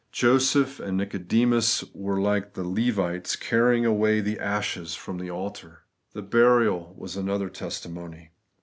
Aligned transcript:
Joseph 0.11 0.79
and 0.79 0.97
Nicodemus 0.97 1.83
were 1.93 2.19
like 2.19 2.55
the 2.55 2.63
Levites 2.63 3.35
carry 3.35 3.77
ing 3.77 3.85
away 3.85 4.19
the 4.19 4.39
ashes 4.39 4.95
from 4.95 5.19
the 5.19 5.29
altar. 5.29 5.83
The 6.13 6.23
burial 6.23 6.95
was 6.97 7.15
another 7.15 7.49
testimony. 7.49 8.31